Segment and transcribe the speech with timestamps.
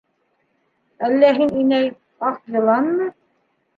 [1.09, 1.93] -Әллә һин, инәй,
[2.31, 3.11] аҡ йыланмы?